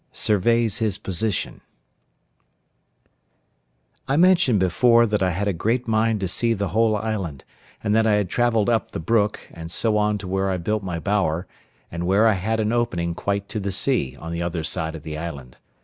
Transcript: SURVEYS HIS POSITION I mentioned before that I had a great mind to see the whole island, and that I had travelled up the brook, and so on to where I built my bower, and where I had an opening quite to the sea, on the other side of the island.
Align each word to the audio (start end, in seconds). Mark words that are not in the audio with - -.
SURVEYS 0.13 0.79
HIS 0.79 0.97
POSITION 0.97 1.61
I 4.07 4.17
mentioned 4.17 4.59
before 4.59 5.05
that 5.05 5.21
I 5.21 5.29
had 5.29 5.47
a 5.47 5.53
great 5.53 5.87
mind 5.87 6.21
to 6.21 6.27
see 6.27 6.55
the 6.55 6.69
whole 6.69 6.95
island, 6.95 7.45
and 7.83 7.93
that 7.95 8.07
I 8.07 8.13
had 8.13 8.27
travelled 8.27 8.67
up 8.67 8.93
the 8.93 8.99
brook, 8.99 9.47
and 9.53 9.69
so 9.69 9.97
on 9.97 10.17
to 10.17 10.27
where 10.27 10.49
I 10.49 10.57
built 10.57 10.81
my 10.81 10.97
bower, 10.99 11.45
and 11.91 12.07
where 12.07 12.27
I 12.27 12.33
had 12.33 12.59
an 12.59 12.71
opening 12.73 13.13
quite 13.13 13.47
to 13.49 13.59
the 13.59 13.71
sea, 13.71 14.17
on 14.19 14.31
the 14.31 14.41
other 14.41 14.63
side 14.63 14.95
of 14.95 15.03
the 15.03 15.19
island. 15.19 15.59